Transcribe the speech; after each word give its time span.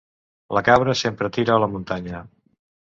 La 0.59 0.63
cabra 0.69 0.95
sempre 1.03 1.31
tira 1.37 1.57
a 1.57 1.61
la 1.67 1.71
muntanya. 1.77 2.25